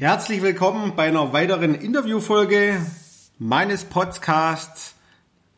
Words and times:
Herzlich 0.00 0.42
willkommen 0.42 0.92
bei 0.94 1.08
einer 1.08 1.32
weiteren 1.32 1.74
Interviewfolge 1.74 2.80
meines 3.40 3.82
Podcasts 3.82 4.94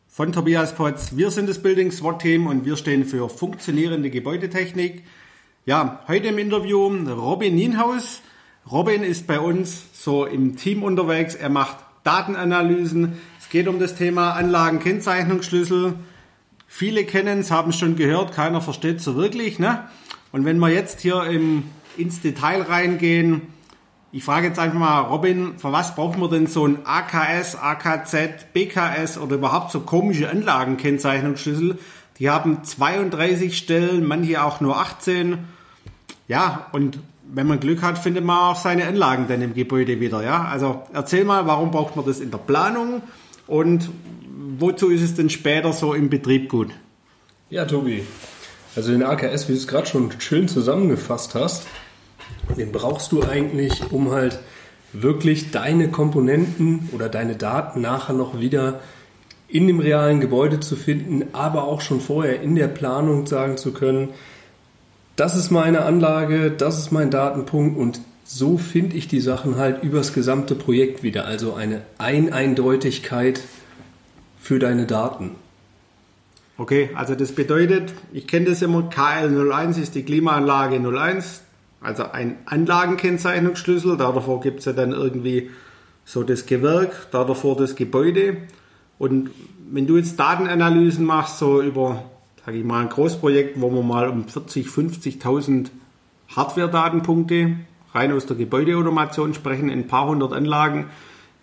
von 0.07 0.31
Tobias 0.31 0.73
Potz. 0.73 1.15
Wir 1.15 1.29
sind 1.29 1.47
das 1.47 1.61
Building 1.61 1.91
SWAT 1.91 2.23
Team 2.23 2.47
und 2.47 2.65
wir 2.65 2.75
stehen 2.75 3.05
für 3.05 3.29
funktionierende 3.29 4.09
Gebäudetechnik. 4.09 5.03
Ja, 5.67 6.03
heute 6.07 6.29
im 6.29 6.39
Interview 6.39 6.87
Robin 6.87 7.53
Nienhaus. 7.53 8.23
Robin 8.71 9.03
ist 9.03 9.27
bei 9.27 9.39
uns 9.39 9.83
so 9.93 10.25
im 10.25 10.55
Team 10.55 10.81
unterwegs. 10.81 11.35
Er 11.35 11.49
macht 11.49 11.77
Datenanalysen. 12.03 13.19
Es 13.39 13.47
geht 13.47 13.67
um 13.67 13.77
das 13.77 13.93
Thema 13.93 14.31
Anlagenkennzeichnungsschlüssel. 14.31 15.93
Viele 16.65 17.03
kennen 17.03 17.41
es, 17.41 17.51
haben 17.51 17.69
es 17.69 17.77
schon 17.77 17.95
gehört, 17.95 18.33
keiner 18.33 18.59
versteht 18.61 18.97
es 18.97 19.03
so 19.03 19.15
wirklich. 19.15 19.59
Ne? 19.59 19.87
Und 20.31 20.45
wenn 20.45 20.57
wir 20.57 20.69
jetzt 20.69 20.99
hier 21.01 21.25
im, 21.25 21.65
ins 21.95 22.21
Detail 22.21 22.63
reingehen, 22.63 23.43
ich 24.11 24.23
frage 24.23 24.47
jetzt 24.47 24.59
einfach 24.59 24.77
mal, 24.77 24.99
Robin, 25.01 25.53
für 25.57 25.71
was 25.71 25.95
braucht 25.95 26.17
man 26.17 26.29
denn 26.29 26.47
so 26.47 26.67
ein 26.67 26.79
AKS, 26.83 27.55
AKZ, 27.55 28.51
BKS 28.53 29.17
oder 29.17 29.35
überhaupt 29.35 29.71
so 29.71 29.81
komische 29.81 30.29
Anlagenkennzeichnungsschlüssel? 30.29 31.77
Die 32.19 32.29
haben 32.29 32.63
32 32.63 33.57
Stellen, 33.57 34.05
manche 34.05 34.43
auch 34.43 34.59
nur 34.59 34.77
18. 34.77 35.39
Ja, 36.27 36.67
und 36.73 36.99
wenn 37.33 37.47
man 37.47 37.61
Glück 37.61 37.81
hat, 37.81 37.97
findet 37.97 38.25
man 38.25 38.37
auch 38.37 38.57
seine 38.57 38.85
Anlagen 38.85 39.27
dann 39.29 39.41
im 39.41 39.53
Gebäude 39.53 40.01
wieder. 40.01 40.23
Ja, 40.23 40.43
also 40.43 40.83
erzähl 40.93 41.23
mal, 41.23 41.47
warum 41.47 41.71
braucht 41.71 41.95
man 41.95 42.05
das 42.05 42.19
in 42.19 42.31
der 42.31 42.37
Planung 42.37 43.01
und 43.47 43.89
wozu 44.57 44.89
ist 44.89 45.01
es 45.01 45.15
denn 45.15 45.29
später 45.29 45.71
so 45.71 45.93
im 45.93 46.09
Betrieb 46.09 46.49
gut? 46.49 46.71
Ja, 47.49 47.65
Tobi. 47.65 48.03
Also 48.75 48.91
den 48.91 49.03
AKS, 49.03 49.47
wie 49.47 49.53
du 49.53 49.57
es 49.57 49.67
gerade 49.67 49.87
schon 49.87 50.11
schön 50.19 50.47
zusammengefasst 50.47 51.35
hast, 51.35 51.65
den 52.57 52.71
brauchst 52.71 53.11
du 53.11 53.23
eigentlich, 53.23 53.91
um 53.91 54.11
halt 54.11 54.39
wirklich 54.93 55.51
deine 55.51 55.89
Komponenten 55.89 56.89
oder 56.91 57.09
deine 57.09 57.35
Daten 57.35 57.81
nachher 57.81 58.13
noch 58.13 58.39
wieder 58.39 58.81
in 59.47 59.67
dem 59.67 59.79
realen 59.79 60.21
Gebäude 60.21 60.59
zu 60.59 60.75
finden, 60.75 61.25
aber 61.33 61.65
auch 61.65 61.81
schon 61.81 61.99
vorher 61.99 62.41
in 62.41 62.55
der 62.55 62.67
Planung 62.67 63.25
sagen 63.25 63.57
zu 63.57 63.73
können, 63.73 64.09
das 65.15 65.35
ist 65.35 65.51
meine 65.51 65.83
Anlage, 65.83 66.51
das 66.51 66.79
ist 66.79 66.91
mein 66.91 67.11
Datenpunkt 67.11 67.77
und 67.77 68.01
so 68.23 68.57
finde 68.57 68.95
ich 68.95 69.07
die 69.07 69.19
Sachen 69.19 69.57
halt 69.57 69.83
übers 69.83 70.13
gesamte 70.13 70.55
Projekt 70.55 71.03
wieder. 71.03 71.25
Also 71.25 71.53
eine 71.53 71.81
Eineindeutigkeit 71.97 73.41
für 74.39 74.57
deine 74.57 74.85
Daten. 74.85 75.31
Okay, 76.57 76.91
also 76.95 77.15
das 77.15 77.33
bedeutet, 77.33 77.91
ich 78.13 78.27
kenne 78.27 78.45
das 78.45 78.61
immer, 78.61 78.89
KL01 78.89 79.81
ist 79.81 79.95
die 79.95 80.03
Klimaanlage 80.03 80.75
01, 80.77 81.41
also 81.81 82.03
ein 82.11 82.37
Anlagenkennzeichnungsschlüssel, 82.45 83.97
da 83.97 84.11
davor 84.11 84.39
gibt 84.39 84.59
es 84.59 84.65
ja 84.65 84.73
dann 84.73 84.91
irgendwie 84.91 85.49
so 86.05 86.23
das 86.23 86.45
Gewerk, 86.45 87.07
da 87.11 87.23
davor 87.23 87.57
das 87.57 87.75
Gebäude. 87.75 88.37
Und 88.99 89.31
wenn 89.71 89.87
du 89.87 89.97
jetzt 89.97 90.19
Datenanalysen 90.19 91.05
machst, 91.05 91.39
so 91.39 91.61
über, 91.61 92.03
sage 92.45 92.59
ich 92.59 92.63
mal, 92.63 92.81
ein 92.81 92.89
Großprojekt, 92.89 93.59
wo 93.59 93.69
man 93.69 93.87
mal 93.87 94.09
um 94.09 94.27
40, 94.27 94.67
50.000 94.67 95.67
Hardware-Datenpunkte 96.35 97.57
rein 97.93 98.11
aus 98.11 98.25
der 98.27 98.37
Gebäudeautomation 98.37 99.33
sprechen, 99.33 99.69
in 99.69 99.79
ein 99.79 99.87
paar 99.87 100.07
hundert 100.07 100.33
Anlagen, 100.33 100.85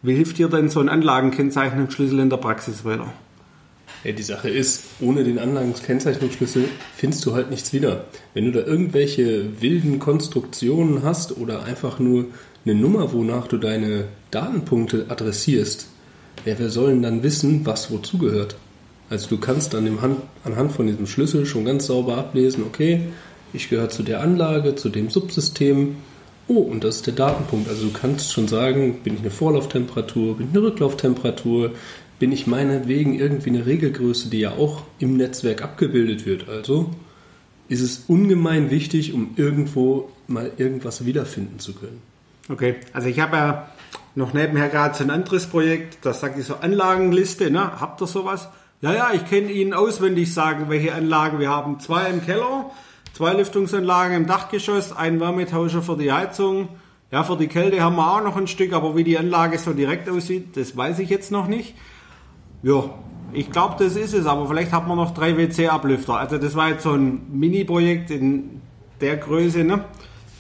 wie 0.03 0.14
hilft 0.14 0.39
dir 0.39 0.48
denn 0.48 0.69
so 0.69 0.78
ein 0.81 0.89
Anlagenkennzeichnungsschlüssel 0.89 2.20
in 2.20 2.31
der 2.31 2.36
Praxis 2.36 2.84
weiter? 2.84 3.12
Ja, 4.04 4.12
die 4.12 4.22
Sache 4.22 4.48
ist, 4.48 4.84
ohne 5.00 5.24
den 5.24 5.41
Anlagenkennzeichnungsschlüssel 5.41 6.66
findest 6.94 7.27
du 7.27 7.34
halt 7.34 7.50
nichts 7.50 7.72
wieder. 7.72 8.04
Wenn 8.32 8.44
du 8.44 8.52
da 8.52 8.60
irgendwelche 8.60 9.60
wilden 9.60 9.98
Konstruktionen 9.98 11.02
hast 11.02 11.36
oder 11.36 11.64
einfach 11.64 11.98
nur 11.98 12.26
eine 12.64 12.76
Nummer, 12.76 13.12
wonach 13.12 13.48
du 13.48 13.58
deine 13.58 14.04
Datenpunkte 14.30 15.06
adressierst, 15.08 15.88
ja, 16.44 16.54
wer 16.58 16.70
soll 16.70 16.91
denn 16.91 17.02
dann 17.02 17.22
wissen, 17.24 17.66
was 17.66 17.91
wozu 17.91 18.19
gehört? 18.19 18.54
Also 19.10 19.28
du 19.28 19.38
kannst 19.38 19.75
dann 19.75 20.00
Hand, 20.00 20.20
anhand 20.44 20.72
von 20.72 20.86
diesem 20.86 21.06
Schlüssel 21.06 21.44
schon 21.47 21.65
ganz 21.65 21.86
sauber 21.86 22.19
ablesen, 22.19 22.65
okay, 22.65 23.00
ich 23.53 23.69
gehöre 23.70 23.88
zu 23.88 24.03
der 24.03 24.20
Anlage, 24.20 24.76
zu 24.76 24.91
dem 24.91 25.09
Subsystem. 25.09 25.97
Oh, 26.47 26.60
und 26.60 26.84
das 26.84 26.97
ist 26.97 27.06
der 27.06 27.15
Datenpunkt. 27.15 27.69
Also 27.69 27.86
du 27.86 27.92
kannst 27.92 28.32
schon 28.32 28.47
sagen, 28.47 29.00
bin 29.03 29.15
ich 29.15 29.20
eine 29.20 29.30
Vorlauftemperatur, 29.30 30.36
bin 30.36 30.48
ich 30.48 30.56
eine 30.56 30.66
Rücklauftemperatur, 30.66 31.72
bin 32.18 32.32
ich 32.32 32.46
meinetwegen 32.46 33.14
irgendwie 33.14 33.50
eine 33.50 33.66
Regelgröße, 33.66 34.28
die 34.28 34.40
ja 34.40 34.52
auch 34.52 34.82
im 34.98 35.16
Netzwerk 35.16 35.62
abgebildet 35.62 36.26
wird. 36.26 36.48
Also 36.48 36.90
ist 37.68 37.80
es 37.80 38.04
ungemein 38.08 38.70
wichtig, 38.70 39.12
um 39.12 39.34
irgendwo 39.36 40.10
mal 40.26 40.50
irgendwas 40.56 41.04
wiederfinden 41.04 41.58
zu 41.58 41.74
können. 41.74 42.02
Okay, 42.48 42.76
also 42.92 43.08
ich 43.08 43.20
habe 43.20 43.36
ja 43.36 43.68
noch 44.14 44.32
nebenher 44.32 44.68
gerade 44.68 44.96
so 44.96 45.04
ein 45.04 45.10
anderes 45.10 45.46
Projekt, 45.46 45.98
das 46.02 46.20
sagt 46.20 46.38
ich 46.38 46.46
so 46.46 46.56
Anlagenliste, 46.56 47.50
ne? 47.50 47.80
Habt 47.80 48.00
ihr 48.00 48.06
sowas? 48.06 48.48
Ja, 48.80 48.94
ja, 48.94 49.10
ich 49.12 49.26
kenne 49.26 49.50
Ihnen 49.50 49.74
auswendig 49.74 50.32
sagen, 50.32 50.66
welche 50.68 50.94
Anlagen 50.94 51.40
wir 51.40 51.50
haben. 51.50 51.78
Zwei 51.80 52.08
im 52.08 52.24
Keller, 52.24 52.70
zwei 53.12 53.34
Lüftungsanlagen 53.34 54.16
im 54.16 54.26
Dachgeschoss, 54.26 54.92
ein 54.92 55.20
Wärmetauscher 55.20 55.82
für 55.82 55.96
die 55.96 56.12
Heizung. 56.12 56.68
Ja, 57.10 57.24
für 57.24 57.36
die 57.36 57.48
Kälte 57.48 57.80
haben 57.82 57.96
wir 57.96 58.12
auch 58.12 58.22
noch 58.22 58.36
ein 58.36 58.46
Stück, 58.46 58.72
aber 58.72 58.96
wie 58.96 59.04
die 59.04 59.18
Anlage 59.18 59.58
so 59.58 59.72
direkt 59.72 60.08
aussieht, 60.08 60.56
das 60.56 60.76
weiß 60.76 61.00
ich 61.00 61.10
jetzt 61.10 61.32
noch 61.32 61.48
nicht. 61.48 61.74
Ja, 62.62 62.84
ich 63.32 63.50
glaube, 63.50 63.76
das 63.78 63.94
ist 63.94 64.14
es, 64.14 64.26
aber 64.26 64.46
vielleicht 64.48 64.72
hat 64.72 64.88
man 64.88 64.96
noch 64.96 65.12
drei 65.12 65.36
WC-Ablüfter. 65.36 66.16
Also 66.16 66.38
das 66.38 66.54
war 66.56 66.70
jetzt 66.70 66.82
so 66.82 66.92
ein 66.92 67.20
Mini-Projekt 67.30 68.10
in 68.10 68.60
der 69.00 69.16
Größe. 69.16 69.64
Ne? 69.64 69.84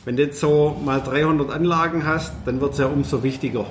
Wenn 0.04 0.16
du 0.16 0.24
jetzt 0.24 0.40
so 0.40 0.76
mal 0.84 1.00
300 1.00 1.50
Anlagen 1.50 2.06
hast, 2.06 2.32
dann 2.46 2.60
wird 2.60 2.72
es 2.72 2.78
ja 2.78 2.86
umso 2.86 3.22
wichtiger. 3.22 3.66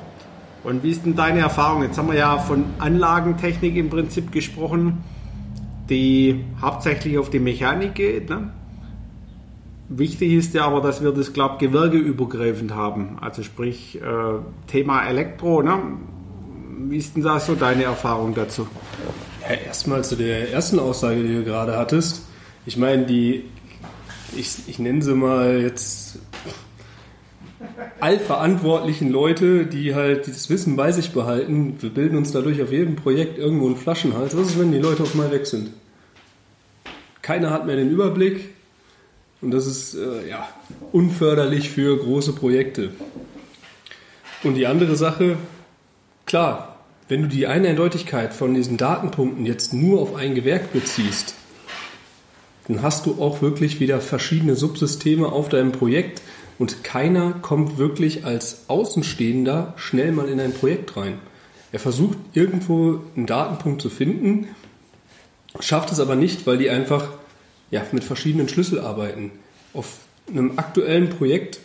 Und 0.64 0.84
wie 0.84 0.92
ist 0.92 1.06
denn 1.06 1.16
deine 1.16 1.40
Erfahrung? 1.40 1.84
Jetzt 1.84 1.98
haben 1.98 2.10
wir 2.10 2.18
ja 2.18 2.38
von 2.38 2.66
Anlagentechnik 2.80 3.76
im 3.76 3.90
Prinzip 3.90 4.32
gesprochen, 4.32 5.04
die 5.90 6.44
hauptsächlich 6.62 7.18
auf 7.18 7.30
die 7.30 7.40
Mechanik 7.40 7.96
geht. 7.96 8.30
Ne? 8.30 8.52
Wichtig 9.90 10.34
ist 10.34 10.54
ja 10.54 10.66
aber, 10.66 10.82
dass 10.82 11.02
wir 11.02 11.12
das, 11.12 11.34
glaube 11.34 11.56
ich, 11.56 11.60
gewerkeübergreifend 11.68 12.76
haben. 12.76 13.18
Also 13.20 13.44
sprich, 13.44 14.02
äh, 14.02 14.06
Thema 14.68 15.08
Elektro. 15.08 15.62
Ne? 15.62 15.80
Wie 16.80 16.98
ist 16.98 17.16
denn 17.16 17.24
da 17.24 17.40
so 17.40 17.56
deine 17.56 17.86
Erfahrung 17.86 18.36
dazu? 18.36 18.68
Ja, 19.42 19.56
erstmal 19.56 20.04
zu 20.04 20.16
der 20.16 20.52
ersten 20.52 20.78
Aussage, 20.78 21.24
die 21.24 21.34
du 21.34 21.44
gerade 21.44 21.76
hattest. 21.76 22.22
Ich 22.68 22.78
meine, 22.78 23.06
die, 23.06 23.46
ich, 24.36 24.58
ich 24.68 24.78
nenne 24.78 25.02
sie 25.02 25.16
mal 25.16 25.60
jetzt 25.60 26.20
allverantwortlichen 28.00 29.10
Leute, 29.10 29.66
die 29.66 29.96
halt 29.96 30.28
das 30.28 30.52
Wissen 30.52 30.76
bei 30.76 30.92
sich 30.92 31.14
behalten. 31.14 31.78
Wir 31.80 31.90
bilden 31.90 32.16
uns 32.16 32.32
dadurch 32.32 32.62
auf 32.62 32.72
jedem 32.72 32.96
Projekt 32.96 33.40
irgendwo 33.40 33.66
einen 33.66 33.78
Flaschenhals. 33.78 34.38
Was 34.38 34.50
ist, 34.50 34.60
wenn 34.60 34.72
die 34.72 34.78
Leute 34.78 35.04
auf 35.04 35.16
mal 35.16 35.32
weg 35.32 35.48
sind? 35.48 35.72
Keiner 37.24 37.50
hat 37.50 37.66
mehr 37.66 37.76
den 37.76 37.90
Überblick 37.90 38.54
und 39.42 39.52
das 39.52 39.66
ist 39.66 39.96
äh, 39.96 40.30
ja, 40.30 40.48
unförderlich 40.92 41.70
für 41.70 41.98
große 41.98 42.34
Projekte. 42.34 42.92
Und 44.44 44.54
die 44.54 44.68
andere 44.68 44.96
Sache, 44.96 45.38
Klar, 46.28 46.76
wenn 47.08 47.22
du 47.22 47.30
die 47.30 47.48
Eindeutigkeit 47.48 48.34
von 48.34 48.54
diesen 48.54 48.76
Datenpunkten 48.76 49.46
jetzt 49.46 49.74
nur 49.74 50.02
auf 50.02 50.14
ein 50.14 50.36
Gewerk 50.36 50.74
beziehst, 50.74 51.36
dann 52.68 52.82
hast 52.82 53.06
du 53.06 53.22
auch 53.22 53.42
wirklich 53.42 53.80
wieder 53.80 54.02
verschiedene 54.02 54.58
Subsysteme 54.58 55.32
auf 55.32 55.48
deinem 55.48 55.72
Projekt 55.72 56.22
und 56.60 56.84
keiner 56.84 57.32
kommt 57.32 57.78
wirklich 57.78 58.26
als 58.26 58.66
Außenstehender 58.68 59.74
schnell 59.78 60.12
mal 60.12 60.28
in 60.28 60.42
ein 60.42 60.54
Projekt 60.54 60.98
rein. 60.98 61.20
Er 61.72 61.80
versucht 61.80 62.18
irgendwo 62.34 63.00
einen 63.16 63.26
Datenpunkt 63.26 63.82
zu 63.82 63.90
finden, 63.90 64.50
schafft 65.62 65.94
es 65.94 66.02
aber 66.02 66.18
nicht, 66.18 66.46
weil 66.46 66.58
die 66.58 66.70
einfach 66.70 67.08
ja, 67.72 67.84
mit 67.94 68.04
verschiedenen 68.04 68.50
Schlüssel 68.50 68.82
arbeiten. 68.82 69.32
Auf 69.74 70.00
einem 70.30 70.60
aktuellen 70.60 71.10
Projekt 71.10 71.62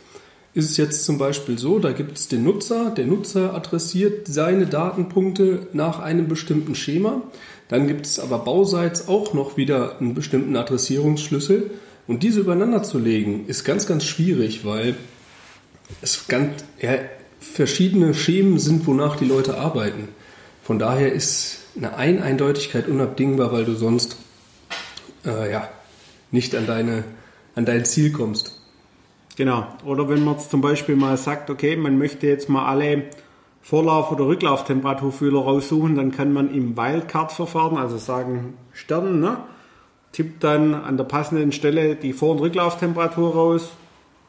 ist 0.55 0.71
es 0.71 0.77
jetzt 0.77 1.04
zum 1.04 1.16
Beispiel 1.16 1.59
so, 1.59 1.78
da 1.78 1.93
gibt 1.93 2.19
es 2.19 2.28
den 2.28 2.45
Nutzer, 2.45 2.91
der 2.91 3.07
Nutzer 3.07 3.54
adressiert 3.54 4.28
seine 4.28 4.66
Datenpunkte 4.66 5.69
nach 5.72 5.99
einem 5.99 6.28
bestimmten 6.28 6.75
Schema. 6.75 7.22
Dann 7.69 7.87
gibt 7.87 8.04
es 8.04 8.21
aber 8.21 8.39
bauseits 8.39 9.09
auch 9.09 9.33
noch 9.33 9.57
wieder 9.57 9.99
einen 9.99 10.13
bestimmten 10.13 10.54
Adressierungsschlüssel. 10.57 11.71
Und 12.07 12.22
diese 12.22 12.41
übereinander 12.41 12.83
zu 12.83 12.99
legen, 12.99 13.47
ist 13.47 13.65
ganz, 13.65 13.87
ganz 13.87 14.04
schwierig, 14.04 14.65
weil 14.66 14.97
es 16.03 16.28
ganz, 16.28 16.65
ja, 16.81 16.98
verschiedene 17.41 18.13
Schemen 18.13 18.59
sind, 18.59 18.87
wonach 18.87 19.16
die 19.16 19.25
Leute 19.25 19.57
arbeiten. 19.57 20.09
Von 20.63 20.78
daher 20.78 21.13
ist 21.13 21.59
eine 21.77 21.97
Eineindeutigkeit 21.97 22.89
unabdingbar, 22.89 23.53
weil 23.53 23.65
du 23.65 23.75
sonst 23.75 24.16
äh, 25.25 25.51
ja, 25.51 25.69
nicht 26.31 26.55
an, 26.55 26.66
deine, 26.66 27.05
an 27.55 27.65
dein 27.65 27.84
Ziel 27.84 28.13
kommst. 28.13 28.61
Genau. 29.37 29.67
Oder 29.84 30.09
wenn 30.09 30.25
man 30.25 30.34
jetzt 30.34 30.51
zum 30.51 30.61
Beispiel 30.61 30.97
mal 30.97 31.17
sagt, 31.17 31.49
okay, 31.49 31.77
man 31.77 31.99
möchte 31.99 32.27
jetzt 32.27 32.49
mal 32.49 32.67
alle 32.67 33.05
Vorlauf- 33.63 34.11
oder 34.11 34.27
Rücklauftemperaturfühler 34.27 35.41
raussuchen, 35.41 35.95
dann 35.95 36.11
kann 36.11 36.33
man 36.33 36.53
im 36.53 36.77
Wildcard-Verfahren, 36.77 37.79
also 37.79 37.97
sagen 37.97 38.55
Stern, 38.73 39.21
ne, 39.21 39.39
tippt 40.11 40.45
dann 40.45 40.75
an 40.75 40.97
der 40.97 41.05
passenden 41.05 41.53
Stelle 41.53 41.95
die 41.95 42.13
Vor- 42.13 42.33
und 42.33 42.41
Rücklauftemperatur 42.41 43.33
raus, 43.33 43.71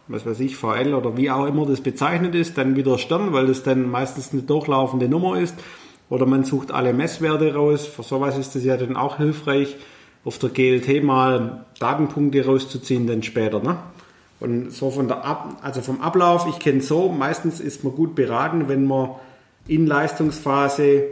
was 0.08 0.26
weiß 0.26 0.40
ich, 0.40 0.56
VL 0.56 0.94
oder 0.94 1.18
wie 1.18 1.32
auch 1.32 1.46
immer 1.48 1.66
das 1.66 1.82
bezeichnet 1.82 2.36
ist, 2.36 2.58
dann 2.58 2.76
wieder 2.76 2.98
Stern, 2.98 3.34
weil 3.34 3.48
das 3.48 3.64
dann 3.64 3.90
meistens 3.90 4.32
eine 4.32 4.44
durchlaufende 4.44 5.10
Nummer 5.10 5.40
ist. 5.40 5.56
Oder 6.10 6.26
man 6.26 6.44
sucht 6.44 6.72
alle 6.72 6.94
Messwerte 6.94 7.56
raus. 7.56 7.88
Für 7.88 8.04
sowas 8.04 8.38
ist 8.38 8.56
das 8.56 8.64
ja 8.64 8.78
dann 8.78 8.96
auch 8.96 9.18
hilfreich, 9.18 9.76
auf 10.26 10.38
der 10.38 10.50
GLT 10.50 11.04
mal 11.04 11.66
Datenpunkte 11.80 12.46
rauszuziehen, 12.46 13.08
dann 13.08 13.24
später. 13.24 13.60
Ne? 13.62 13.78
Und 14.44 14.72
so 14.74 14.92
von 14.92 15.07
der 15.07 15.24
Ab 15.24 15.57
also 15.62 15.81
vom 15.81 16.01
Ablauf, 16.01 16.45
ich 16.50 16.60
kenne 16.60 16.81
so, 16.81 17.07
meistens 17.07 17.62
ist 17.62 17.86
man 17.86 17.95
gut 17.95 18.13
beraten, 18.13 18.68
wenn 18.68 18.86
man 18.86 19.12
in 19.68 19.88
Leistungsphase 19.88 21.06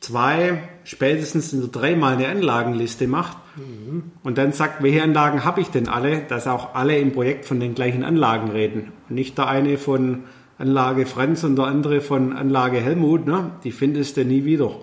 2 0.00 0.58
spätestens 0.84 1.52
in 1.52 1.60
der 1.60 1.68
3 1.68 1.96
mal 1.96 2.14
eine 2.14 2.28
Anlagenliste 2.28 3.06
macht 3.08 3.36
mhm. 3.56 4.04
und 4.22 4.38
dann 4.38 4.52
sagt, 4.52 4.82
welche 4.82 5.02
Anlagen 5.02 5.44
habe 5.44 5.60
ich 5.60 5.68
denn 5.68 5.86
alle, 5.86 6.22
dass 6.22 6.46
auch 6.46 6.74
alle 6.74 6.96
im 6.96 7.12
Projekt 7.12 7.44
von 7.44 7.60
den 7.60 7.74
gleichen 7.74 8.02
Anlagen 8.02 8.50
reden. 8.50 8.92
Und 9.10 9.16
nicht 9.16 9.36
der 9.36 9.48
eine 9.48 9.76
von 9.76 10.24
Anlage 10.56 11.04
Franz 11.04 11.44
und 11.44 11.56
der 11.56 11.66
andere 11.66 12.00
von 12.00 12.32
Anlage 12.32 12.80
Helmut, 12.80 13.26
ne? 13.26 13.50
die 13.64 13.72
findest 13.72 14.16
du 14.16 14.24
nie 14.24 14.46
wieder. 14.46 14.74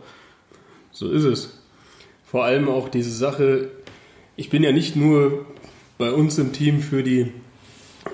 So 0.91 1.09
ist 1.09 1.23
es. 1.23 1.59
Vor 2.23 2.43
allem 2.43 2.69
auch 2.69 2.88
diese 2.88 3.11
Sache, 3.11 3.69
ich 4.35 4.51
bin 4.51 4.61
ja 4.61 4.71
nicht 4.71 4.95
nur 4.95 5.45
bei 6.01 6.12
uns 6.12 6.39
im 6.39 6.51
Team 6.51 6.81
für 6.81 7.03
die, 7.03 7.31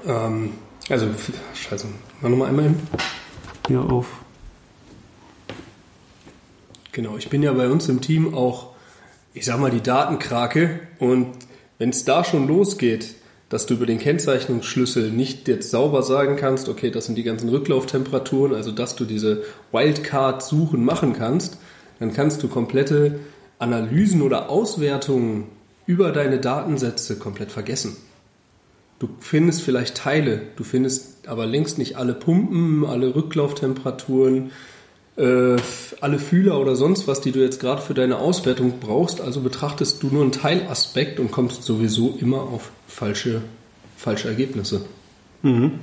ähm, 0.05 0.51
also, 0.89 1.07
scheiße, 1.55 1.87
mach 2.21 2.29
nochmal 2.29 2.49
einmal 2.49 2.65
hin. 2.65 2.75
Hier 3.67 3.79
auf. 3.79 4.07
Genau, 6.91 7.17
ich 7.17 7.29
bin 7.29 7.41
ja 7.41 7.53
bei 7.53 7.69
uns 7.69 7.87
im 7.87 8.01
Team 8.01 8.33
auch, 8.33 8.73
ich 9.33 9.45
sag 9.45 9.59
mal, 9.59 9.71
die 9.71 9.81
Datenkrake 9.81 10.81
und 10.99 11.27
wenn 11.77 11.91
es 11.91 12.03
da 12.03 12.25
schon 12.25 12.47
losgeht, 12.47 13.15
dass 13.47 13.67
du 13.67 13.75
über 13.75 13.85
den 13.85 13.99
Kennzeichnungsschlüssel 13.99 15.09
nicht 15.11 15.47
jetzt 15.47 15.71
sauber 15.71 16.03
sagen 16.03 16.35
kannst, 16.35 16.67
okay, 16.67 16.91
das 16.91 17.05
sind 17.05 17.15
die 17.15 17.23
ganzen 17.23 17.47
Rücklauftemperaturen, 17.47 18.53
also 18.53 18.71
dass 18.71 18.97
du 18.97 19.05
diese 19.05 19.43
Wildcard-Suchen 19.71 20.83
machen 20.83 21.13
kannst, 21.13 21.57
dann 21.99 22.13
kannst 22.13 22.43
du 22.43 22.49
komplette 22.49 23.21
Analysen 23.59 24.21
oder 24.21 24.49
Auswertungen 24.49 25.45
über 25.87 26.11
deine 26.11 26.39
Datensätze 26.39 27.17
komplett 27.17 27.51
vergessen. 27.51 27.97
Du 28.99 29.09
findest 29.19 29.61
vielleicht 29.61 29.95
Teile, 29.95 30.41
du 30.55 30.63
findest 30.63 31.27
aber 31.27 31.45
längst 31.45 31.77
nicht 31.77 31.97
alle 31.97 32.13
Pumpen, 32.13 32.85
alle 32.85 33.15
Rücklauftemperaturen, 33.15 34.51
äh, 35.17 35.55
alle 36.01 36.19
Fühler 36.19 36.59
oder 36.59 36.75
sonst 36.75 37.07
was, 37.07 37.21
die 37.21 37.31
du 37.31 37.39
jetzt 37.39 37.59
gerade 37.59 37.81
für 37.81 37.93
deine 37.93 38.17
Auswertung 38.17 38.79
brauchst. 38.79 39.21
Also 39.21 39.41
betrachtest 39.41 40.03
du 40.03 40.07
nur 40.07 40.23
einen 40.23 40.31
Teilaspekt 40.31 41.19
und 41.19 41.31
kommst 41.31 41.63
sowieso 41.63 42.17
immer 42.19 42.41
auf 42.41 42.71
falsche, 42.87 43.41
falsche 43.95 44.27
Ergebnisse. 44.29 44.81
Mhm. 45.41 45.79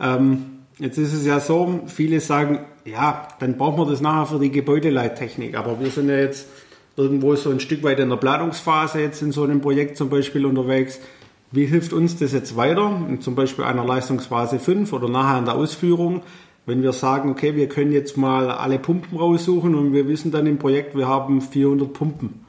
Ähm, 0.00 0.44
jetzt 0.78 0.98
ist 0.98 1.12
es 1.12 1.26
ja 1.26 1.40
so, 1.40 1.82
viele 1.86 2.20
sagen, 2.20 2.60
ja, 2.84 3.28
dann 3.40 3.56
brauchen 3.56 3.78
wir 3.78 3.90
das 3.90 4.00
nachher 4.00 4.26
für 4.26 4.38
die 4.38 4.50
Gebäudeleittechnik. 4.50 5.56
Aber 5.56 5.80
wir 5.80 5.90
sind 5.90 6.08
ja 6.08 6.16
jetzt 6.16 6.46
irgendwo 6.96 7.34
so 7.34 7.50
ein 7.50 7.60
Stück 7.60 7.82
weit 7.82 7.98
in 8.00 8.08
der 8.08 8.16
Planungsphase 8.16 9.00
jetzt 9.00 9.22
in 9.22 9.32
so 9.32 9.42
einem 9.42 9.60
Projekt 9.60 9.96
zum 9.96 10.10
Beispiel 10.10 10.46
unterwegs. 10.46 11.00
Wie 11.50 11.66
hilft 11.66 11.92
uns 11.92 12.16
das 12.16 12.32
jetzt 12.32 12.56
weiter, 12.56 13.00
zum 13.20 13.34
Beispiel 13.34 13.64
einer 13.64 13.84
Leistungsphase 13.84 14.58
5 14.58 14.92
oder 14.92 15.08
nachher 15.08 15.38
in 15.38 15.44
der 15.44 15.54
Ausführung? 15.54 16.22
Wenn 16.66 16.82
wir 16.82 16.92
sagen, 16.92 17.30
okay, 17.30 17.54
wir 17.56 17.68
können 17.68 17.92
jetzt 17.92 18.16
mal 18.16 18.50
alle 18.50 18.78
Pumpen 18.78 19.18
raussuchen 19.18 19.74
und 19.74 19.92
wir 19.92 20.08
wissen 20.08 20.32
dann 20.32 20.46
im 20.46 20.58
Projekt, 20.58 20.96
wir 20.96 21.06
haben 21.06 21.40
400 21.40 21.92
Pumpen. 21.92 22.44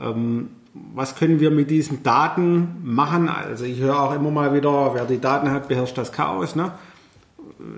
Ähm, 0.00 0.48
was 0.74 1.16
können 1.16 1.38
wir 1.38 1.50
mit 1.50 1.70
diesen 1.70 2.02
Daten 2.02 2.80
machen? 2.82 3.28
Also 3.28 3.64
ich 3.64 3.78
höre 3.78 4.00
auch 4.00 4.14
immer 4.14 4.30
mal 4.30 4.54
wieder, 4.54 4.94
wer 4.94 5.04
die 5.04 5.20
Daten 5.20 5.50
hat, 5.50 5.68
beherrscht 5.68 5.98
das 5.98 6.12
Chaos. 6.12 6.56
Ne? 6.56 6.72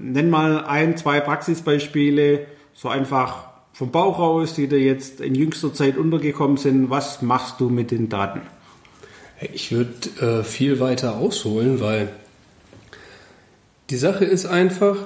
Nenn 0.00 0.31
mal 0.31 0.65
ein, 0.65 0.97
zwei 0.97 1.21
Praxisbeispiele, 1.21 2.47
so 2.73 2.88
einfach 2.88 3.53
vom 3.75 3.91
Bauch 3.91 4.21
raus, 4.21 4.55
die 4.55 4.69
da 4.69 4.76
jetzt 4.76 5.21
in 5.21 5.35
jüngster 5.35 5.75
Zeit 5.75 5.99
untergekommen 5.99 6.56
sind. 6.56 6.91
Was 6.91 7.23
machst 7.23 7.61
du 7.61 7.69
mit 7.69 7.91
den 7.91 8.09
Daten? 8.09 8.41
Ich 9.53 9.73
würde 9.73 10.41
äh, 10.41 10.44
viel 10.44 10.79
weiter 10.79 11.17
ausholen, 11.17 11.81
weil 11.81 12.09
die 13.91 13.97
Sache 13.97 14.25
ist 14.25 14.47
einfach, 14.47 14.97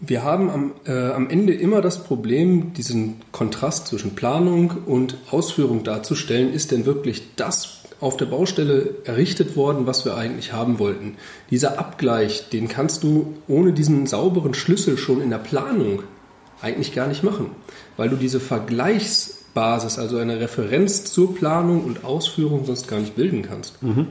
wir 0.00 0.22
haben 0.22 0.50
am, 0.50 0.72
äh, 0.84 0.92
am 0.92 1.30
Ende 1.30 1.54
immer 1.54 1.80
das 1.80 2.04
Problem, 2.04 2.74
diesen 2.74 3.22
Kontrast 3.32 3.86
zwischen 3.88 4.14
Planung 4.14 4.72
und 4.84 5.16
Ausführung 5.30 5.82
darzustellen. 5.82 6.52
Ist 6.52 6.72
denn 6.72 6.84
wirklich 6.84 7.34
das 7.36 7.78
auf 8.00 8.18
der 8.18 8.26
Baustelle 8.26 8.96
errichtet 9.04 9.56
worden, 9.56 9.86
was 9.86 10.04
wir 10.04 10.14
eigentlich 10.14 10.52
haben 10.52 10.78
wollten? 10.78 11.16
Dieser 11.50 11.78
Abgleich, 11.78 12.50
den 12.50 12.68
kannst 12.68 13.02
du 13.02 13.34
ohne 13.48 13.72
diesen 13.72 14.06
sauberen 14.06 14.52
Schlüssel 14.52 14.98
schon 14.98 15.22
in 15.22 15.30
der 15.30 15.38
Planung 15.38 16.02
eigentlich 16.62 16.94
gar 16.94 17.06
nicht 17.06 17.22
machen, 17.22 17.50
weil 17.96 18.08
du 18.08 18.16
diese 18.16 18.40
Vergleichsbasis, 18.40 19.98
also 19.98 20.18
eine 20.18 20.40
Referenz 20.40 21.04
zur 21.04 21.34
Planung 21.34 21.84
und 21.84 22.04
Ausführung 22.04 22.64
sonst 22.66 22.88
gar 22.88 23.00
nicht 23.00 23.16
bilden 23.16 23.42
kannst. 23.42 23.82
Mhm. 23.82 24.08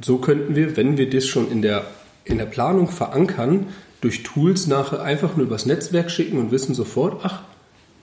So 0.00 0.18
könnten 0.18 0.54
wir, 0.54 0.76
wenn 0.76 0.96
wir 0.96 1.08
das 1.08 1.26
schon 1.26 1.50
in 1.50 1.62
der, 1.62 1.84
in 2.24 2.38
der 2.38 2.46
Planung 2.46 2.88
verankern, 2.88 3.66
durch 4.00 4.24
Tools 4.24 4.66
nachher 4.66 5.02
einfach 5.02 5.36
nur 5.36 5.46
übers 5.46 5.64
Netzwerk 5.64 6.10
schicken 6.10 6.38
und 6.38 6.50
wissen 6.50 6.74
sofort, 6.74 7.20
ach, 7.24 7.42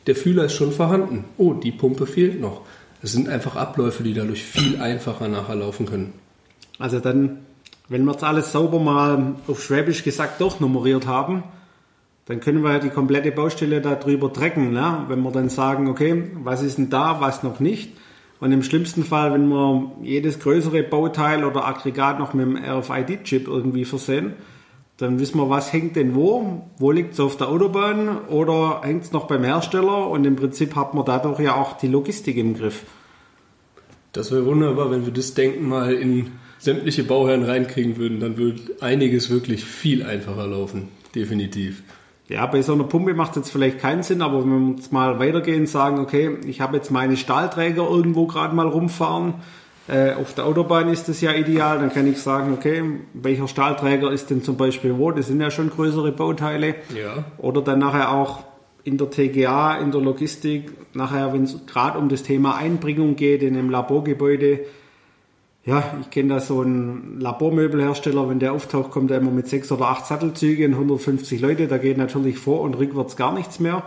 der 0.07 0.15
Fühler 0.15 0.45
ist 0.45 0.53
schon 0.53 0.71
vorhanden. 0.71 1.25
Oh, 1.37 1.53
die 1.53 1.71
Pumpe 1.71 2.07
fehlt 2.07 2.39
noch. 2.39 2.61
Es 3.01 3.11
sind 3.11 3.29
einfach 3.29 3.55
Abläufe, 3.55 4.03
die 4.03 4.13
dadurch 4.13 4.43
viel 4.43 4.81
einfacher 4.81 5.27
nachher 5.27 5.55
laufen 5.55 5.85
können. 5.85 6.13
Also 6.79 6.99
dann, 6.99 7.39
wenn 7.89 8.05
wir 8.05 8.13
jetzt 8.13 8.23
alles 8.23 8.51
sauber 8.51 8.79
mal 8.79 9.35
auf 9.47 9.61
Schwäbisch 9.61 10.03
gesagt 10.03 10.39
durchnummeriert 10.39 11.05
haben, 11.05 11.43
dann 12.29 12.41
können 12.41 12.63
wir 12.63 12.73
ja 12.73 12.79
die 12.79 12.91
komplette 12.91 13.31
Baustelle 13.31 13.81
darüber 13.81 14.31
tracken. 14.31 14.71
Ne? 14.71 15.03
Wenn 15.07 15.23
wir 15.23 15.31
dann 15.31 15.49
sagen, 15.49 15.87
okay, 15.87 16.25
was 16.43 16.61
ist 16.61 16.77
denn 16.77 16.91
da, 16.91 17.19
was 17.19 17.41
noch 17.41 17.59
nicht. 17.59 17.97
Und 18.39 18.51
im 18.51 18.61
schlimmsten 18.61 19.03
Fall, 19.03 19.33
wenn 19.33 19.47
wir 19.47 19.91
jedes 20.03 20.39
größere 20.39 20.83
Bauteil 20.83 21.43
oder 21.43 21.65
Aggregat 21.65 22.19
noch 22.19 22.35
mit 22.35 22.45
einem 22.45 22.63
RFID-Chip 22.63 23.47
irgendwie 23.47 23.83
versehen, 23.83 24.33
dann 24.97 25.19
wissen 25.19 25.39
wir, 25.39 25.49
was 25.49 25.73
hängt 25.73 25.95
denn 25.95 26.13
wo, 26.13 26.67
wo 26.77 26.91
liegt 26.91 27.13
es 27.13 27.19
auf 27.19 27.35
der 27.35 27.49
Autobahn 27.49 28.19
oder 28.27 28.81
hängt 28.83 29.05
es 29.05 29.11
noch 29.11 29.25
beim 29.25 29.43
Hersteller 29.43 30.07
und 30.07 30.23
im 30.25 30.35
Prinzip 30.35 30.75
hat 30.75 30.93
man 30.93 31.05
dadurch 31.05 31.39
ja 31.39 31.55
auch 31.55 31.77
die 31.77 31.87
Logistik 31.87 32.37
im 32.37 32.53
Griff. 32.53 32.83
Das 34.11 34.31
wäre 34.31 34.45
wunderbar, 34.45 34.91
wenn 34.91 35.03
wir 35.03 35.13
das 35.13 35.33
Denken 35.33 35.67
mal 35.67 35.95
in 35.95 36.33
sämtliche 36.59 37.03
Bauherren 37.03 37.43
reinkriegen 37.43 37.97
würden, 37.97 38.19
dann 38.19 38.37
würde 38.37 38.61
einiges 38.81 39.31
wirklich 39.31 39.65
viel 39.65 40.03
einfacher 40.03 40.45
laufen, 40.45 40.89
definitiv. 41.15 41.81
Ja, 42.29 42.45
bei 42.45 42.61
so 42.61 42.73
einer 42.73 42.83
Pumpe 42.83 43.15
macht 43.15 43.31
es 43.31 43.37
jetzt 43.37 43.51
vielleicht 43.51 43.79
keinen 43.79 44.03
Sinn, 44.03 44.21
aber 44.21 44.43
wenn 44.43 44.49
wir 44.49 44.75
jetzt 44.75 44.93
mal 44.93 45.19
weitergehen 45.19 45.61
und 45.61 45.67
sagen, 45.67 45.99
okay, 45.99 46.37
ich 46.45 46.61
habe 46.61 46.77
jetzt 46.77 46.91
meine 46.91 47.17
Stahlträger 47.17 47.89
irgendwo 47.89 48.27
gerade 48.27 48.55
mal 48.55 48.67
rumfahren, 48.67 49.33
äh, 49.87 50.13
auf 50.13 50.35
der 50.35 50.45
Autobahn 50.45 50.89
ist 50.89 51.09
das 51.09 51.19
ja 51.21 51.33
ideal. 51.33 51.79
Dann 51.79 51.91
kann 51.91 52.05
ich 52.05 52.19
sagen, 52.19 52.53
okay, 52.53 52.83
welcher 53.13 53.47
Stahlträger 53.47 54.11
ist 54.11 54.29
denn 54.29 54.43
zum 54.43 54.55
Beispiel 54.55 54.97
wo? 54.97 55.11
Das 55.11 55.25
sind 55.25 55.41
ja 55.41 55.49
schon 55.49 55.71
größere 55.71 56.11
Bauteile. 56.11 56.75
Ja. 56.95 57.23
Oder 57.39 57.63
dann 57.63 57.79
nachher 57.79 58.11
auch 58.11 58.43
in 58.83 58.99
der 58.99 59.09
TGA, 59.09 59.77
in 59.79 59.91
der 59.91 60.01
Logistik, 60.01 60.71
nachher, 60.93 61.33
wenn 61.33 61.43
es 61.43 61.65
gerade 61.65 61.97
um 61.97 62.09
das 62.09 62.21
Thema 62.21 62.55
Einbringung 62.55 63.15
geht 63.15 63.41
in 63.41 63.57
einem 63.57 63.71
Laborgebäude. 63.71 64.59
Ja, 65.65 65.97
ich 66.01 66.09
kenne 66.09 66.35
da 66.35 66.39
so 66.39 66.61
einen 66.61 67.19
Labormöbelhersteller, 67.19 68.29
wenn 68.29 68.39
der 68.39 68.53
auftaucht, 68.53 68.91
kommt 68.91 69.11
er 69.11 69.17
immer 69.17 69.31
mit 69.31 69.47
sechs 69.47 69.71
oder 69.71 69.87
acht 69.87 70.05
Sattelzügen, 70.05 70.73
150 70.73 71.41
Leute, 71.41 71.67
da 71.67 71.77
geht 71.77 71.97
natürlich 71.97 72.37
vor 72.37 72.61
und 72.61 72.75
rückwärts 72.75 73.17
gar 73.17 73.33
nichts 73.33 73.59
mehr. 73.59 73.83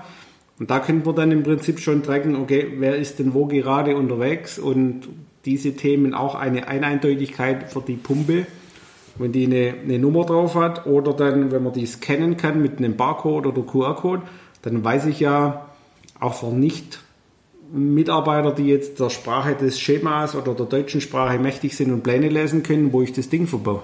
Und 0.58 0.70
da 0.70 0.80
können 0.80 1.04
wir 1.06 1.12
dann 1.14 1.32
im 1.32 1.42
Prinzip 1.42 1.80
schon 1.80 2.02
tracken, 2.02 2.36
okay, 2.36 2.74
wer 2.76 2.96
ist 2.96 3.18
denn 3.18 3.34
wo 3.34 3.46
gerade 3.46 3.96
unterwegs 3.96 4.58
und 4.58 5.08
diese 5.44 5.74
Themen 5.74 6.14
auch 6.14 6.34
eine 6.34 6.68
Eindeutigkeit 6.68 7.72
für 7.72 7.80
die 7.80 7.96
Pumpe, 7.96 8.46
wenn 9.16 9.32
die 9.32 9.46
eine, 9.46 9.74
eine 9.82 9.98
Nummer 9.98 10.24
drauf 10.24 10.54
hat 10.54 10.86
oder 10.86 11.14
dann, 11.14 11.50
wenn 11.50 11.64
man 11.64 11.72
die 11.72 11.86
scannen 11.86 12.36
kann 12.36 12.62
mit 12.62 12.78
einem 12.78 12.96
Barcode 12.96 13.46
oder 13.46 13.62
QR-Code, 13.62 14.22
dann 14.62 14.84
weiß 14.84 15.06
ich 15.06 15.20
ja 15.20 15.66
auch 16.20 16.34
für 16.34 16.54
nicht 16.54 17.00
Mitarbeiter, 17.72 18.52
die 18.52 18.66
jetzt 18.66 19.00
der 19.00 19.10
Sprache 19.10 19.54
des 19.54 19.80
Schemas 19.80 20.34
oder 20.34 20.54
der 20.54 20.66
deutschen 20.66 21.00
Sprache 21.00 21.38
mächtig 21.38 21.74
sind 21.74 21.90
und 21.90 22.02
Pläne 22.02 22.28
lesen 22.28 22.62
können, 22.62 22.92
wo 22.92 23.02
ich 23.02 23.12
das 23.12 23.30
Ding 23.30 23.46
verbaue. 23.46 23.82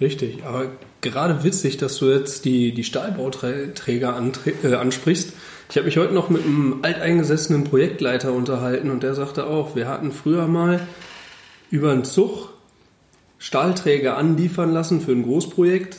Richtig, 0.00 0.44
aber 0.44 0.66
gerade 1.00 1.42
witzig, 1.42 1.76
dass 1.78 1.98
du 1.98 2.06
jetzt 2.06 2.44
die, 2.44 2.72
die 2.72 2.84
Stahlbauträger 2.84 4.22
äh, 4.62 4.74
ansprichst. 4.74 5.32
Ich 5.70 5.76
habe 5.76 5.86
mich 5.86 5.96
heute 5.96 6.14
noch 6.14 6.28
mit 6.28 6.44
einem 6.44 6.80
alteingesessenen 6.82 7.64
Projektleiter 7.64 8.32
unterhalten 8.32 8.90
und 8.90 9.02
der 9.02 9.14
sagte 9.14 9.46
auch, 9.46 9.74
wir 9.74 9.88
hatten 9.88 10.12
früher 10.12 10.46
mal 10.46 10.80
über 11.70 11.92
einen 11.92 12.04
Zug 12.04 12.50
Stahlträger 13.38 14.16
anliefern 14.16 14.72
lassen 14.72 15.00
für 15.00 15.12
ein 15.12 15.22
Großprojekt 15.22 15.98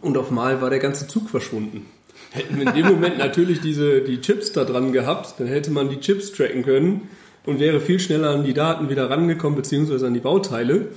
und 0.00 0.16
auf 0.18 0.30
Mal 0.30 0.60
war 0.60 0.70
der 0.70 0.78
ganze 0.78 1.06
Zug 1.06 1.28
verschwunden. 1.30 1.86
Hätten 2.30 2.58
wir 2.58 2.66
in 2.66 2.74
dem 2.74 2.86
Moment 2.86 3.18
natürlich 3.18 3.60
diese, 3.60 4.00
die 4.00 4.20
Chips 4.20 4.52
da 4.52 4.64
dran 4.64 4.92
gehabt, 4.92 5.34
dann 5.38 5.46
hätte 5.46 5.70
man 5.70 5.90
die 5.90 6.00
Chips 6.00 6.32
tracken 6.32 6.62
können 6.62 7.08
und 7.44 7.60
wäre 7.60 7.80
viel 7.80 7.98
schneller 7.98 8.30
an 8.30 8.44
die 8.44 8.54
Daten 8.54 8.88
wieder 8.88 9.10
rangekommen, 9.10 9.56
beziehungsweise 9.56 10.06
an 10.06 10.14
die 10.14 10.20
Bauteile. 10.20 10.88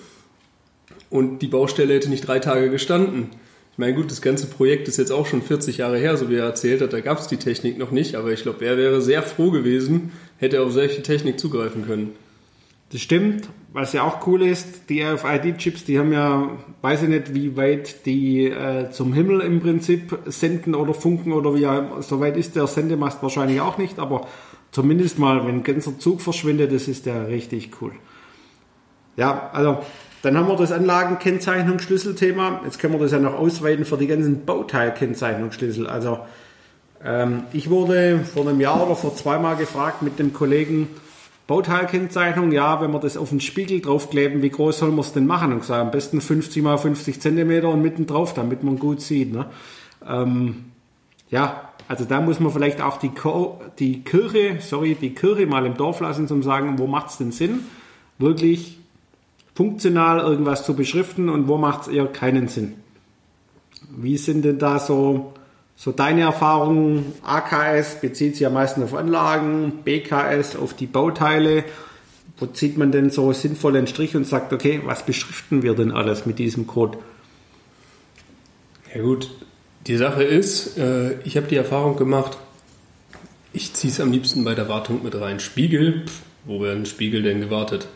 und 1.09 1.39
die 1.39 1.47
Baustelle 1.47 1.93
hätte 1.93 2.09
nicht 2.09 2.27
drei 2.27 2.39
Tage 2.39 2.69
gestanden. 2.69 3.29
Ich 3.75 3.77
meine, 3.77 3.93
gut, 3.93 4.09
das 4.09 4.21
ganze 4.21 4.47
Projekt 4.47 4.87
ist 4.87 4.97
jetzt 4.97 5.11
auch 5.11 5.25
schon 5.25 5.41
40 5.41 5.77
Jahre 5.77 5.97
her, 5.97 6.15
so 6.15 6.29
wie 6.29 6.35
er 6.35 6.45
erzählt 6.45 6.81
hat. 6.81 6.93
Da 6.93 7.01
gab 7.01 7.19
es 7.19 7.27
die 7.27 7.37
Technik 7.37 7.77
noch 7.77 7.91
nicht, 7.91 8.15
aber 8.15 8.31
ich 8.31 8.43
glaube, 8.43 8.65
er 8.65 8.77
wäre 8.77 9.01
sehr 9.01 9.21
froh 9.21 9.51
gewesen, 9.51 10.13
hätte 10.37 10.61
auf 10.61 10.71
solche 10.71 11.03
Technik 11.03 11.39
zugreifen 11.39 11.85
können. 11.85 12.11
Das 12.91 13.01
stimmt. 13.01 13.49
Was 13.75 13.91
ja 13.91 14.03
auch 14.03 14.25
cool 14.25 14.41
ist, 14.41 14.87
die 14.87 15.03
RFID-Chips, 15.03 15.83
die 15.83 15.99
haben 15.99 16.13
ja, 16.13 16.49
weiß 16.81 17.03
ich 17.03 17.09
nicht, 17.09 17.33
wie 17.33 17.57
weit 17.57 18.05
die 18.05 18.45
äh, 18.45 18.89
zum 18.89 19.11
Himmel 19.11 19.41
im 19.41 19.59
Prinzip 19.59 20.17
senden 20.27 20.75
oder 20.75 20.93
funken 20.93 21.33
oder 21.33 21.53
wie, 21.55 21.67
so 22.01 22.21
weit 22.21 22.37
ist 22.37 22.55
der 22.55 22.67
Sendemast 22.67 23.21
wahrscheinlich 23.21 23.59
auch 23.59 23.77
nicht, 23.77 23.99
aber 23.99 24.27
zumindest 24.71 25.19
mal, 25.19 25.45
wenn 25.45 25.55
ein 25.55 25.63
ganzer 25.63 25.99
Zug 25.99 26.21
verschwindet, 26.21 26.71
das 26.71 26.87
ist 26.87 27.05
ja 27.05 27.23
richtig 27.23 27.71
cool. 27.81 27.91
Ja, 29.17 29.49
also 29.51 29.79
dann 30.21 30.37
haben 30.37 30.47
wir 30.47 30.55
das 30.55 30.71
Anlagenkennzeichnungsschlüsselthema. 30.71 32.61
Jetzt 32.63 32.79
können 32.79 32.93
wir 32.93 33.01
das 33.01 33.11
ja 33.11 33.19
noch 33.19 33.33
ausweiten 33.33 33.83
für 33.83 33.97
die 33.97 34.07
ganzen 34.07 34.45
Bauteilkennzeichnungsschlüssel. 34.45 35.85
Also 35.87 36.19
ähm, 37.03 37.43
ich 37.51 37.69
wurde 37.69 38.21
vor 38.21 38.47
einem 38.47 38.61
Jahr 38.61 38.85
oder 38.85 38.95
vor 38.95 39.17
zweimal 39.17 39.57
gefragt 39.57 40.01
mit 40.01 40.17
dem 40.17 40.31
Kollegen, 40.31 40.87
Bauteilkennzeichnung, 41.47 42.51
ja, 42.51 42.81
wenn 42.81 42.91
wir 42.91 42.99
das 42.99 43.17
auf 43.17 43.29
den 43.29 43.39
Spiegel 43.39 43.79
draufkleben, 43.79 44.41
wie 44.41 44.49
groß 44.49 44.79
soll 44.79 44.89
man 44.89 45.01
es 45.01 45.13
denn 45.13 45.27
machen? 45.27 45.53
Und 45.53 45.59
gesagt, 45.59 45.81
am 45.81 45.91
besten 45.91 46.19
50 46.19 46.63
mal 46.63 46.77
50 46.77 47.21
Zentimeter 47.21 47.69
und 47.69 47.83
mitten 47.83 48.07
drauf, 48.07 48.33
damit 48.33 48.63
man 48.63 48.79
gut 48.79 49.01
sieht. 49.01 49.31
Ne? 49.31 49.45
Ähm, 50.07 50.65
ja, 51.29 51.69
also 51.87 52.05
da 52.05 52.19
muss 52.19 52.39
man 52.39 52.51
vielleicht 52.51 52.81
auch 52.81 52.97
die, 52.97 53.11
die 53.77 54.03
Kirche, 54.03 54.57
sorry, 54.59 54.95
die 54.99 55.13
Kirche 55.13 55.45
mal 55.45 55.65
im 55.67 55.75
Dorf 55.75 55.99
lassen, 55.99 56.27
zum 56.27 56.41
sagen, 56.41 56.79
wo 56.79 56.87
macht 56.87 57.09
es 57.09 57.17
denn 57.17 57.31
Sinn, 57.31 57.59
wirklich 58.17 58.79
funktional 59.53 60.19
irgendwas 60.19 60.65
zu 60.65 60.75
beschriften 60.75 61.29
und 61.29 61.47
wo 61.47 61.57
macht 61.57 61.83
es 61.83 61.87
eher 61.89 62.07
keinen 62.07 62.47
Sinn. 62.47 62.73
Wie 63.95 64.17
sind 64.17 64.43
denn 64.43 64.57
da 64.57 64.79
so, 64.79 65.33
so 65.75 65.91
deine 65.91 66.21
Erfahrungen? 66.21 67.13
AKS 67.23 68.01
bezieht 68.01 68.33
sich 68.33 68.41
ja 68.41 68.49
meistens 68.49 68.85
auf 68.85 68.93
Anlagen, 68.93 69.83
BKS 69.83 70.55
auf 70.55 70.73
die 70.73 70.87
Bauteile. 70.87 71.63
Wo 72.37 72.45
zieht 72.47 72.77
man 72.77 72.91
denn 72.91 73.09
so 73.09 73.31
sinnvoll 73.31 73.77
einen 73.77 73.87
Strich 73.87 74.15
und 74.15 74.25
sagt, 74.25 74.51
okay, 74.51 74.81
was 74.85 75.05
beschriften 75.05 75.63
wir 75.63 75.73
denn 75.73 75.91
alles 75.91 76.25
mit 76.25 76.39
diesem 76.39 76.67
Code? 76.67 76.97
Ja 78.93 79.01
gut, 79.01 79.29
die 79.87 79.97
Sache 79.97 80.23
ist, 80.23 80.77
äh, 80.77 81.19
ich 81.21 81.37
habe 81.37 81.47
die 81.47 81.55
Erfahrung 81.55 81.95
gemacht, 81.95 82.37
ich 83.53 83.73
ziehe 83.73 83.91
es 83.91 84.01
am 84.01 84.11
liebsten 84.11 84.43
bei 84.43 84.53
der 84.53 84.67
Wartung 84.67 85.03
mit 85.03 85.19
rein. 85.19 85.39
Spiegel, 85.39 86.05
pff, 86.05 86.21
wo 86.43 86.61
werden 86.61 86.85
Spiegel 86.85 87.23
denn 87.23 87.39
gewartet? 87.39 87.87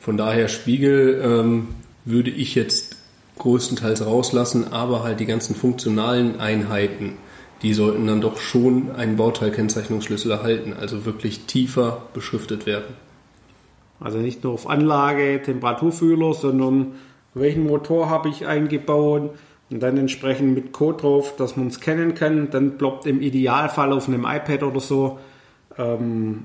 Von 0.00 0.16
daher 0.16 0.48
Spiegel 0.48 1.20
ähm, 1.22 1.68
würde 2.04 2.30
ich 2.30 2.54
jetzt 2.54 2.95
größtenteils 3.38 4.04
rauslassen, 4.04 4.72
aber 4.72 5.02
halt 5.02 5.20
die 5.20 5.26
ganzen 5.26 5.54
funktionalen 5.54 6.40
Einheiten, 6.40 7.14
die 7.62 7.74
sollten 7.74 8.06
dann 8.06 8.20
doch 8.20 8.38
schon 8.38 8.90
einen 8.96 9.16
Bauteilkennzeichnungsschlüssel 9.16 10.30
erhalten, 10.30 10.74
also 10.78 11.04
wirklich 11.04 11.46
tiefer 11.46 12.02
beschriftet 12.12 12.66
werden. 12.66 12.94
Also 14.00 14.18
nicht 14.18 14.44
nur 14.44 14.52
auf 14.52 14.68
Anlage, 14.68 15.40
Temperaturfühler, 15.42 16.34
sondern 16.34 16.94
welchen 17.34 17.66
Motor 17.66 18.10
habe 18.10 18.28
ich 18.28 18.46
eingebaut 18.46 19.30
und 19.70 19.82
dann 19.82 19.96
entsprechend 19.96 20.54
mit 20.54 20.72
Code 20.72 21.02
drauf, 21.02 21.36
dass 21.36 21.56
man 21.56 21.68
es 21.68 21.80
kennen 21.80 22.14
kann. 22.14 22.50
Dann 22.50 22.78
ploppt 22.78 23.06
im 23.06 23.20
Idealfall 23.20 23.92
auf 23.92 24.08
einem 24.08 24.24
iPad 24.24 24.62
oder 24.62 24.80
so 24.80 25.18
ähm, 25.78 26.44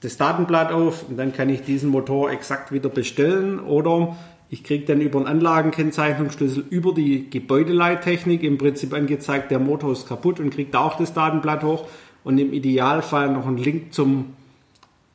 das 0.00 0.16
Datenblatt 0.16 0.72
auf 0.72 1.08
und 1.08 1.16
dann 1.16 1.32
kann 1.32 1.48
ich 1.48 1.62
diesen 1.62 1.90
Motor 1.90 2.30
exakt 2.30 2.72
wieder 2.72 2.88
bestellen 2.88 3.58
oder 3.58 4.16
ich 4.48 4.62
kriege 4.62 4.84
dann 4.84 5.00
über 5.00 5.18
einen 5.18 5.28
Anlagenkennzeichnungsschlüssel 5.28 6.64
über 6.70 6.94
die 6.94 7.28
Gebäudeleittechnik 7.30 8.42
im 8.42 8.58
Prinzip 8.58 8.94
angezeigt, 8.94 9.50
der 9.50 9.58
Motor 9.58 9.92
ist 9.92 10.08
kaputt 10.08 10.38
und 10.38 10.50
kriegt 10.50 10.74
da 10.74 10.80
auch 10.80 10.96
das 10.96 11.14
Datenblatt 11.14 11.64
hoch 11.64 11.86
und 12.22 12.38
im 12.38 12.52
Idealfall 12.52 13.32
noch 13.32 13.46
einen 13.46 13.58
Link 13.58 13.92
zum 13.92 14.34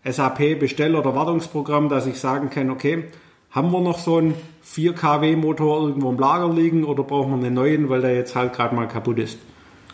SAP 0.04 0.60
Bestell- 0.60 0.96
oder 0.96 1.16
Wartungsprogramm, 1.16 1.90
dass 1.90 2.08
ich 2.08 2.20
sagen 2.20 2.50
kann, 2.50 2.70
okay, 2.70 3.06
haben 3.52 3.72
wir 3.72 3.82
noch 3.82 4.00
so 4.00 4.18
einen 4.18 4.34
4 4.64 4.94
kW 4.94 5.36
Motor 5.36 5.88
irgendwo 5.88 6.10
im 6.10 6.20
Lager 6.20 6.54
liegen 6.54 6.84
oder 6.84 7.04
brauchen 7.04 7.40
wir 7.40 7.48
einen 7.48 7.56
neuen, 7.56 7.90
weil 7.90 8.02
der 8.02 8.16
jetzt 8.16 8.36
halt 8.36 8.54
gerade 8.54 8.76
mal 8.76 8.88
kaputt 8.88 9.20
ist. 9.20 9.38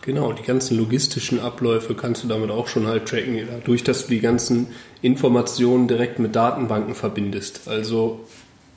Genau, 0.02 0.32
die 0.32 0.44
ganzen 0.44 0.78
logistischen 0.78 1.40
Abläufe 1.40 1.94
kannst 1.94 2.24
du 2.24 2.28
damit 2.28 2.50
auch 2.50 2.68
schon 2.68 2.86
halt 2.86 3.06
tracken, 3.06 3.40
dadurch, 3.50 3.84
dass 3.84 4.06
du 4.06 4.12
die 4.14 4.20
ganzen 4.20 4.68
Informationen 5.02 5.88
direkt 5.88 6.18
mit 6.18 6.34
Datenbanken 6.34 6.94
verbindest. 6.94 7.68
Also 7.68 8.20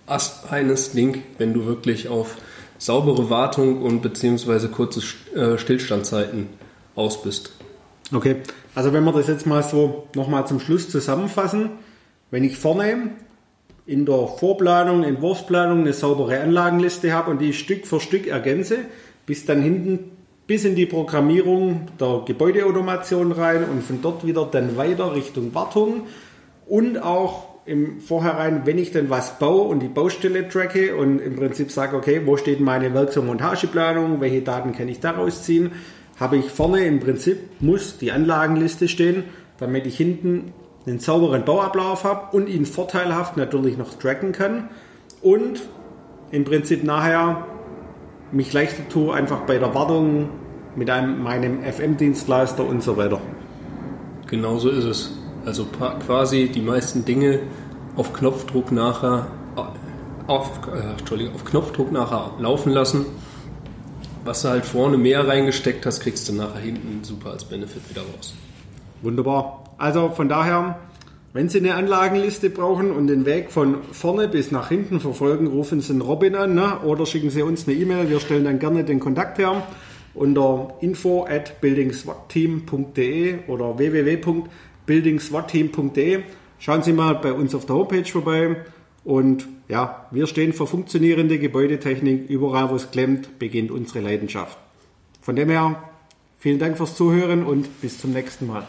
eines 0.07 0.93
Link, 0.93 1.19
wenn 1.37 1.53
du 1.53 1.65
wirklich 1.65 2.07
auf 2.07 2.37
saubere 2.77 3.29
Wartung 3.29 3.81
und 3.81 4.01
beziehungsweise 4.01 4.69
kurze 4.69 5.01
äh, 5.35 5.57
Stillstandzeiten 5.57 6.47
aus 6.95 7.21
bist. 7.21 7.51
Okay, 8.13 8.37
also 8.75 8.91
wenn 8.91 9.03
wir 9.03 9.13
das 9.13 9.27
jetzt 9.27 9.45
mal 9.45 9.63
so 9.63 10.07
nochmal 10.15 10.47
zum 10.47 10.59
Schluss 10.59 10.89
zusammenfassen, 10.89 11.69
wenn 12.31 12.43
ich 12.43 12.57
vorne 12.57 13.11
in 13.85 14.05
der 14.05 14.27
Vorplanung, 14.27 15.03
Entwurfsplanung 15.03 15.81
eine 15.81 15.93
saubere 15.93 16.39
Anlagenliste 16.39 17.13
habe 17.13 17.31
und 17.31 17.39
die 17.39 17.53
Stück 17.53 17.85
für 17.85 17.99
Stück 17.99 18.27
ergänze, 18.27 18.79
bis 19.25 19.45
dann 19.45 19.61
hinten 19.61 20.11
bis 20.47 20.65
in 20.65 20.75
die 20.75 20.85
Programmierung 20.85 21.87
der 21.99 22.23
Gebäudeautomation 22.25 23.31
rein 23.31 23.63
und 23.63 23.83
von 23.83 24.01
dort 24.01 24.25
wieder 24.25 24.45
dann 24.45 24.75
weiter 24.75 25.15
Richtung 25.15 25.53
Wartung 25.53 26.07
und 26.67 26.97
auch 26.97 27.50
im 27.65 27.99
Vorhinein, 27.99 28.61
wenn 28.65 28.77
ich 28.77 28.91
denn 28.91 29.09
was 29.09 29.37
baue 29.37 29.67
und 29.67 29.81
die 29.81 29.87
Baustelle 29.87 30.47
tracke 30.47 30.95
und 30.95 31.19
im 31.19 31.35
Prinzip 31.35 31.71
sage, 31.71 31.95
okay, 31.95 32.21
wo 32.25 32.37
steht 32.37 32.59
meine 32.59 32.93
Werks- 32.93 33.17
und 33.17 33.27
Montageplanung, 33.27 34.19
welche 34.19 34.41
Daten 34.41 34.73
kann 34.73 34.87
ich 34.87 34.99
daraus 34.99 35.43
ziehen, 35.43 35.71
habe 36.19 36.37
ich 36.37 36.49
vorne 36.49 36.85
im 36.85 36.99
Prinzip, 36.99 37.37
muss 37.59 37.97
die 37.97 38.11
Anlagenliste 38.11 38.87
stehen, 38.87 39.23
damit 39.59 39.85
ich 39.85 39.95
hinten 39.95 40.53
einen 40.87 40.99
sauberen 40.99 41.45
Bauablauf 41.45 42.03
habe 42.03 42.35
und 42.35 42.49
ihn 42.49 42.65
vorteilhaft 42.65 43.37
natürlich 43.37 43.77
noch 43.77 43.93
tracken 43.93 44.31
kann 44.31 44.69
und 45.21 45.61
im 46.31 46.43
Prinzip 46.43 46.83
nachher 46.83 47.45
mich 48.31 48.53
leichter 48.53 48.87
tue, 48.89 49.13
einfach 49.13 49.41
bei 49.41 49.59
der 49.59 49.75
Wartung 49.75 50.29
mit 50.75 50.89
einem, 50.89 51.21
meinem 51.21 51.63
FM-Dienstleister 51.63 52.65
und 52.65 52.81
so 52.81 52.97
weiter. 52.97 53.21
Genau 54.27 54.57
so 54.57 54.69
ist 54.69 54.85
es. 54.85 55.20
Also 55.45 55.65
quasi 55.65 56.49
die 56.49 56.61
meisten 56.61 57.05
Dinge 57.05 57.39
auf 57.95 58.13
Knopfdruck 58.13 58.71
nachher 58.71 59.27
auf, 60.27 60.61
äh, 60.67 61.27
auf 61.33 61.45
Knopfdruck 61.45 61.91
nachher 61.91 62.31
laufen 62.39 62.71
lassen. 62.71 63.05
Was 64.23 64.43
du 64.43 64.49
halt 64.49 64.65
vorne 64.65 64.97
mehr 64.97 65.27
reingesteckt 65.27 65.85
hast, 65.85 66.01
kriegst 66.01 66.29
du 66.29 66.33
nachher 66.33 66.59
hinten 66.59 67.03
super 67.03 67.31
als 67.31 67.43
Benefit 67.43 67.89
wieder 67.89 68.01
raus. 68.01 68.33
Wunderbar. 69.01 69.63
Also 69.77 70.09
von 70.09 70.29
daher 70.29 70.79
wenn 71.33 71.47
Sie 71.47 71.59
eine 71.59 71.75
Anlagenliste 71.75 72.49
brauchen 72.49 72.91
und 72.91 73.07
den 73.07 73.25
Weg 73.25 73.51
von 73.51 73.77
vorne 73.93 74.27
bis 74.27 74.51
nach 74.51 74.67
hinten 74.67 74.99
verfolgen, 74.99 75.47
rufen 75.47 75.79
Sie 75.79 75.93
den 75.93 76.01
Robin 76.01 76.35
an 76.35 76.55
ne? 76.55 76.81
oder 76.83 77.05
schicken 77.05 77.29
Sie 77.29 77.41
uns 77.41 77.69
eine 77.69 77.77
E-Mail. 77.77 78.09
Wir 78.09 78.19
stellen 78.19 78.43
dann 78.43 78.59
gerne 78.59 78.83
den 78.83 78.99
Kontakt 78.99 79.37
her 79.37 79.63
unter 80.13 80.73
info 80.81 81.25
at 81.25 81.61
buildingswatteam.de 81.61 83.47
oder 83.47 83.79
www.buildingswatteam.de. 84.85 86.23
Schauen 86.59 86.83
Sie 86.83 86.93
mal 86.93 87.15
bei 87.15 87.33
uns 87.33 87.55
auf 87.55 87.65
der 87.65 87.75
Homepage 87.75 88.05
vorbei. 88.05 88.57
Und 89.03 89.47
ja, 89.67 90.05
wir 90.11 90.27
stehen 90.27 90.53
für 90.53 90.67
funktionierende 90.67 91.39
Gebäudetechnik. 91.39 92.29
Überall, 92.29 92.69
wo 92.69 92.75
es 92.75 92.91
klemmt, 92.91 93.39
beginnt 93.39 93.71
unsere 93.71 93.99
Leidenschaft. 93.99 94.57
Von 95.21 95.35
dem 95.35 95.49
her, 95.49 95.83
vielen 96.37 96.59
Dank 96.59 96.77
fürs 96.77 96.95
Zuhören 96.95 97.43
und 97.43 97.81
bis 97.81 97.99
zum 97.99 98.11
nächsten 98.11 98.47
Mal. 98.47 98.67